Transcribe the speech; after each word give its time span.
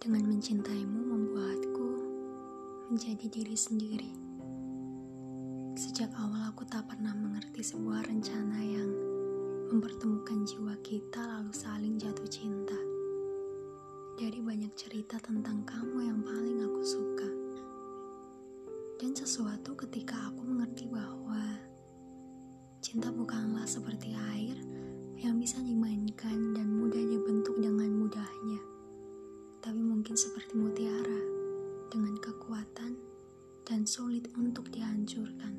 dengan 0.00 0.32
mencintaimu 0.32 1.12
membuatku 1.12 1.88
menjadi 2.88 3.28
diri 3.28 3.52
sendiri. 3.52 4.08
Sejak 5.76 6.08
awal 6.16 6.48
aku 6.48 6.64
tak 6.64 6.88
pernah 6.88 7.12
mengerti 7.12 7.60
sebuah 7.60 8.08
rencana 8.08 8.64
yang 8.64 8.88
mempertemukan 9.68 10.48
jiwa 10.48 10.72
kita 10.80 11.20
lalu 11.20 11.52
saling 11.52 12.00
jatuh 12.00 12.24
cinta. 12.32 12.80
Dari 14.16 14.40
banyak 14.40 14.72
cerita 14.72 15.20
tentang 15.20 15.68
kamu 15.68 16.08
yang 16.08 16.24
paling 16.24 16.64
aku 16.64 16.80
suka. 16.80 17.28
Dan 18.96 19.12
sesuatu 19.12 19.76
ketika 19.84 20.16
aku 20.32 20.40
mengerti 20.48 20.88
bahwa 20.88 21.60
cinta 22.80 23.12
bukanlah 23.12 23.68
seperti 23.68 24.16
air 24.16 24.56
yang 25.20 25.36
bisa 25.36 25.59
mungkin 30.10 30.26
seperti 30.26 30.58
mutiara 30.58 31.22
dengan 31.86 32.18
kekuatan 32.18 32.98
dan 33.62 33.86
sulit 33.86 34.26
untuk 34.34 34.66
dihancurkan. 34.74 35.49